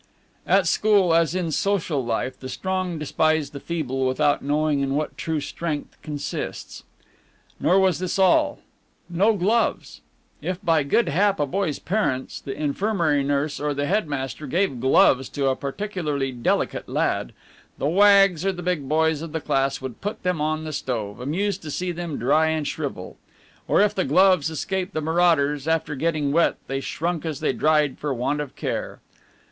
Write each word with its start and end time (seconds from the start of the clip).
At 0.47 0.65
school, 0.65 1.13
as 1.13 1.35
in 1.35 1.51
social 1.51 2.03
life, 2.03 2.39
the 2.39 2.49
strong 2.49 2.97
despise 2.97 3.51
the 3.51 3.59
feeble 3.59 4.07
without 4.07 4.41
knowing 4.41 4.79
in 4.79 4.95
what 4.95 5.15
true 5.15 5.39
strength 5.39 5.95
consists. 6.01 6.83
Nor 7.59 7.79
was 7.79 7.99
this 7.99 8.17
all. 8.17 8.61
No 9.11 9.33
gloves. 9.35 10.01
If 10.41 10.59
by 10.65 10.81
good 10.81 11.07
hap 11.09 11.39
a 11.39 11.45
boy's 11.45 11.77
parents, 11.77 12.41
the 12.41 12.53
infirmary 12.57 13.23
nurse, 13.23 13.59
or 13.59 13.75
the 13.75 13.85
headmaster 13.85 14.47
gave 14.47 14.79
gloves 14.79 15.29
to 15.29 15.49
a 15.49 15.55
particularly 15.55 16.31
delicate 16.31 16.89
lad, 16.89 17.31
the 17.77 17.85
wags 17.85 18.43
or 18.43 18.51
the 18.51 18.63
big 18.63 18.89
boys 18.89 19.21
of 19.21 19.33
the 19.33 19.39
class 19.39 19.81
would 19.81 20.01
put 20.01 20.23
them 20.23 20.41
on 20.41 20.63
the 20.63 20.73
stove, 20.73 21.19
amused 21.19 21.61
to 21.61 21.69
see 21.69 21.91
them 21.91 22.17
dry 22.17 22.47
and 22.47 22.67
shrivel; 22.67 23.17
or 23.67 23.81
if 23.81 23.93
the 23.93 24.03
gloves 24.03 24.49
escaped 24.49 24.95
the 24.95 25.01
marauders, 25.01 25.67
after 25.67 25.93
getting 25.93 26.31
wet 26.31 26.57
they 26.65 26.79
shrunk 26.79 27.23
as 27.23 27.39
they 27.39 27.53
dried 27.53 27.99
for 27.99 28.11
want 28.11 28.41
of 28.41 28.55
care. 28.55 28.99